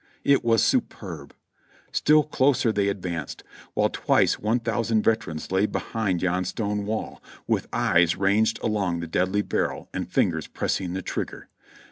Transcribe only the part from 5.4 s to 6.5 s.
lay behind yon